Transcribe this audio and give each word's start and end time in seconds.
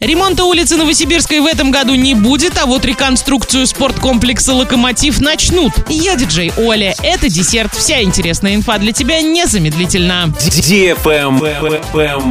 Ремонта 0.00 0.44
улицы 0.44 0.76
Новосибирской 0.76 1.40
в 1.40 1.46
этом 1.46 1.72
году 1.72 1.96
не 1.96 2.14
будет, 2.14 2.56
а 2.56 2.66
вот 2.66 2.84
реконструкцию 2.84 3.66
спорткомплекса 3.66 4.54
«Локомотив» 4.54 5.20
начнут. 5.20 5.72
Я 5.88 6.14
диджей 6.14 6.52
Оля. 6.56 6.94
Это 7.02 7.28
десерт. 7.28 7.74
Вся 7.74 8.00
интересная 8.00 8.54
инфа 8.54 8.78
для 8.78 8.92
тебя 8.92 9.20
незамедлительно. 9.20 10.32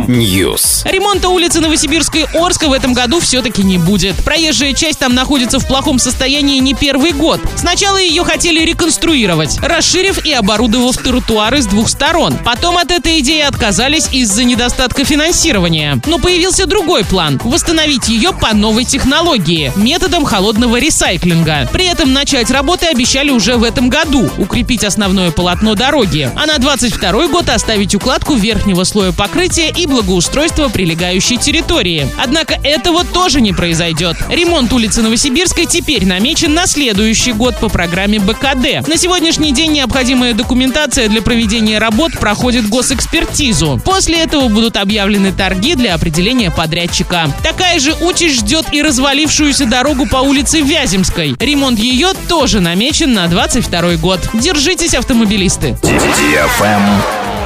News. 0.08 0.90
Ремонта 0.90 1.28
улицы 1.28 1.60
Новосибирской 1.60 2.24
Орска 2.34 2.70
в 2.70 2.72
этом 2.72 2.94
году 2.94 3.20
все-таки 3.20 3.64
не 3.64 3.78
будет. 3.78 4.16
Проезжая 4.24 4.72
часть 4.72 5.00
там 5.00 5.14
находится 5.14 5.60
в 5.60 5.68
плохом 5.68 6.00
состоянии 6.00 6.60
не 6.60 6.74
первый 6.74 7.12
год. 7.12 7.42
Сначала 7.58 7.98
ее 7.98 8.24
хотели 8.24 8.64
реконструировать, 8.64 9.60
расширив 9.60 10.24
и 10.26 10.32
оборудовав 10.32 10.96
тротуары 10.96 11.62
с 11.62 11.66
двух 11.66 11.90
сторон. 11.90 12.38
Потом 12.46 12.78
от 12.78 12.92
этой 12.92 13.20
идеи 13.20 13.42
отказались 13.42 14.08
из-за 14.14 14.46
недостатка 14.46 15.04
финансирования. 15.04 16.00
Но 16.06 16.18
появился 16.18 16.66
другой 16.66 17.04
план– 17.04 17.42
восстановить 17.58 18.08
ее 18.08 18.34
по 18.34 18.54
новой 18.54 18.84
технологии– 18.84 19.72
методом 19.76 20.26
холодного 20.26 20.80
ресайклинга. 20.80 21.68
При 21.74 21.88
этом 21.88 22.14
начать 22.14 22.52
работы 22.52 22.86
обещали 22.86 23.32
уже 23.32 23.58
в 23.58 23.64
этом 23.64 23.90
году– 23.90 24.30
укрепить 24.38 24.84
основное 24.84 25.32
полотно 25.32 25.74
дороги, 25.74 26.30
а 26.36 26.46
на 26.46 26.60
22 26.60 27.30
год 27.30 27.50
оставить 27.50 27.96
укладку 27.96 28.36
верхнего 28.36 28.84
слоя 28.84 29.12
покрытия 29.12 29.74
и 29.76 29.88
благоустройство 29.88 30.70
прилегающей 30.70 31.38
территории. 31.38 32.08
Однако 32.16 32.60
этого 32.62 33.04
тоже 33.04 33.42
не 33.42 33.54
произойдет. 33.54 34.18
Ремонт 34.30 34.72
улицы 34.72 35.02
Новосибирской 35.02 35.66
теперь 35.66 36.06
намечен 36.06 36.54
на 36.54 36.68
следующий 36.68 37.32
год 37.32 37.58
по 37.58 37.70
программе 37.70 38.20
БКД. 38.20 38.88
На 38.88 38.98
сегодняшний 38.98 39.52
день 39.52 39.72
необходимая 39.72 40.36
документация 40.36 41.10
для 41.10 41.24
проведения 41.24 41.80
работ 41.80 42.12
проходит 42.20 42.70
госэкспертизу. 42.70 43.82
После 43.84 44.20
этого 44.20 44.48
будут 44.48 44.78
объявлены 44.78 45.32
торги 45.32 45.74
для 45.74 45.96
определения 45.96 46.52
подрядчика. 46.52 47.32
Такая 47.50 47.80
же 47.80 47.96
участь 48.02 48.40
ждет 48.40 48.66
и 48.74 48.82
развалившуюся 48.82 49.66
дорогу 49.66 50.06
по 50.06 50.18
улице 50.18 50.60
Вяземской. 50.60 51.34
Ремонт 51.40 51.80
ее 51.80 52.10
тоже 52.28 52.60
намечен 52.60 53.14
на 53.14 53.26
22 53.30 53.96
год. 53.96 54.20
Держитесь, 54.34 54.94
автомобилисты. 54.94 55.78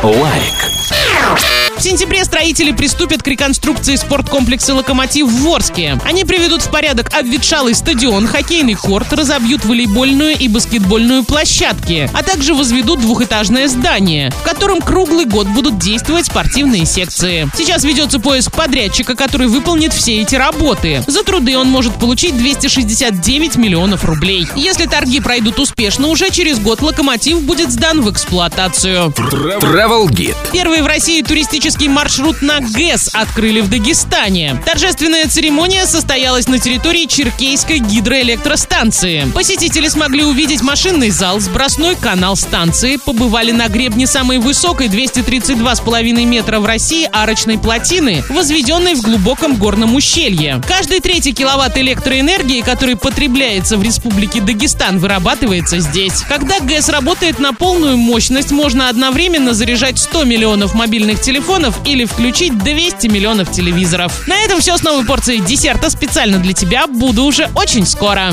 Лайк. 0.01 1.60
В 1.81 1.83
сентябре 1.83 2.23
строители 2.23 2.73
приступят 2.73 3.23
к 3.23 3.27
реконструкции 3.27 3.95
спорткомплекса 3.95 4.75
«Локомотив» 4.75 5.25
в 5.25 5.41
Ворске. 5.41 5.99
Они 6.05 6.23
приведут 6.25 6.61
в 6.61 6.69
порядок 6.69 7.11
обветшалый 7.11 7.73
стадион, 7.73 8.27
хоккейный 8.27 8.75
корт, 8.75 9.11
разобьют 9.13 9.65
волейбольную 9.65 10.37
и 10.37 10.47
баскетбольную 10.47 11.23
площадки, 11.23 12.07
а 12.13 12.21
также 12.21 12.53
возведут 12.53 13.01
двухэтажное 13.01 13.67
здание, 13.67 14.29
в 14.29 14.43
котором 14.43 14.79
круглый 14.79 15.25
год 15.25 15.47
будут 15.47 15.79
действовать 15.79 16.27
спортивные 16.27 16.85
секции. 16.85 17.49
Сейчас 17.57 17.83
ведется 17.83 18.19
поиск 18.19 18.51
подрядчика, 18.51 19.15
который 19.15 19.47
выполнит 19.47 19.91
все 19.91 20.21
эти 20.21 20.35
работы. 20.35 21.03
За 21.07 21.23
труды 21.23 21.57
он 21.57 21.67
может 21.67 21.95
получить 21.95 22.37
269 22.37 23.55
миллионов 23.55 24.05
рублей. 24.05 24.47
Если 24.55 24.85
торги 24.85 25.19
пройдут 25.19 25.57
успешно, 25.57 26.09
уже 26.09 26.29
через 26.29 26.59
год 26.59 26.83
«Локомотив» 26.83 27.41
будет 27.41 27.71
сдан 27.71 28.01
в 28.01 28.11
эксплуатацию. 28.11 29.09
Travel 29.17 30.09
Guide. 30.09 30.37
Первый 30.53 30.83
в 30.83 30.85
России 30.85 31.23
туристический 31.23 31.70
туристический 31.71 31.87
маршрут 31.87 32.41
на 32.41 32.59
ГЭС 32.59 33.09
открыли 33.13 33.61
в 33.61 33.69
Дагестане. 33.69 34.61
Торжественная 34.65 35.27
церемония 35.27 35.85
состоялась 35.85 36.47
на 36.47 36.59
территории 36.59 37.05
Черкейской 37.05 37.79
гидроэлектростанции. 37.79 39.31
Посетители 39.33 39.87
смогли 39.87 40.23
увидеть 40.23 40.61
машинный 40.61 41.09
зал, 41.11 41.39
сбросной 41.39 41.95
канал 41.95 42.35
станции, 42.35 42.97
побывали 42.97 43.51
на 43.51 43.67
гребне 43.67 44.05
самой 44.05 44.39
высокой 44.39 44.87
232,5 44.87 46.25
метра 46.25 46.59
в 46.59 46.65
России 46.65 47.07
арочной 47.11 47.57
плотины, 47.57 48.23
возведенной 48.29 48.95
в 48.95 49.01
глубоком 49.01 49.55
горном 49.55 49.95
ущелье. 49.95 50.61
Каждый 50.67 50.99
третий 50.99 51.33
киловатт 51.33 51.77
электроэнергии, 51.77 52.61
который 52.61 52.95
потребляется 52.95 53.77
в 53.77 53.83
Республике 53.83 54.41
Дагестан, 54.41 54.99
вырабатывается 54.99 55.79
здесь. 55.79 56.21
Когда 56.27 56.59
ГЭС 56.59 56.89
работает 56.89 57.39
на 57.39 57.53
полную 57.53 57.97
мощность, 57.97 58.51
можно 58.51 58.89
одновременно 58.89 59.53
заряжать 59.53 59.99
100 59.99 60.25
миллионов 60.25 60.73
мобильных 60.73 61.21
телефонов 61.21 61.50
миллионов 61.51 61.81
или 61.85 62.05
включить 62.05 62.57
200 62.57 63.07
миллионов 63.07 63.51
телевизоров. 63.51 64.25
На 64.25 64.39
этом 64.39 64.61
все 64.61 64.77
с 64.77 64.83
новой 64.83 65.05
порцией 65.05 65.41
десерта 65.41 65.89
специально 65.89 66.37
для 66.37 66.53
тебя. 66.53 66.87
Буду 66.87 67.25
уже 67.25 67.49
очень 67.55 67.85
скоро. 67.85 68.29